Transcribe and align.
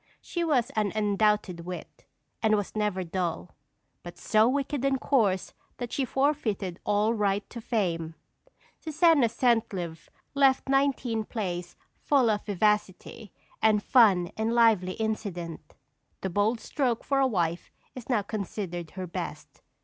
She 0.19 0.43
was 0.43 0.71
an 0.71 0.91
undoubted 0.95 1.59
wit, 1.59 2.05
and 2.41 2.55
was 2.55 2.75
never 2.75 3.03
dull, 3.03 3.51
but 4.01 4.17
so 4.17 4.49
wicked 4.49 4.83
and 4.83 4.99
coarse 4.99 5.53
that 5.77 5.93
she 5.93 6.05
forfeited 6.05 6.79
all 6.85 7.13
right 7.13 7.47
to 7.51 7.61
fame. 7.61 8.15
Susanna 8.79 9.27
Centlivre 9.29 10.09
left 10.33 10.67
nineteen 10.67 11.23
plays 11.23 11.75
full 11.99 12.31
of 12.31 12.43
vivacity 12.47 13.31
and 13.61 13.83
fun 13.83 14.31
and 14.35 14.55
lively 14.55 14.93
incident. 14.93 15.75
The 16.21 16.31
Bold 16.31 16.59
Stroke 16.59 17.03
for 17.03 17.19
a 17.19 17.27
Wife 17.27 17.71
is 17.93 18.09
now 18.09 18.23
considered 18.23 18.89
her 18.97 19.05
best. 19.05 19.61